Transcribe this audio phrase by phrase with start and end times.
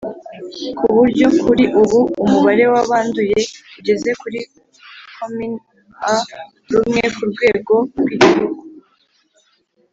[0.77, 3.39] ku buryo kuri ubu umubare w'abanduye
[3.79, 4.39] ugeze kuri
[5.15, 5.53] cumin
[6.11, 6.13] a
[6.71, 8.61] rumwe ku rwego rw'igihugu.